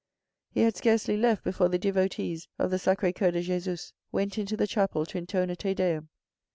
[0.49, 4.57] He had scarcely left before the devotees of the SacrS Coeur de Jesus went into
[4.57, 6.09] the chapel to intone a Te Deum.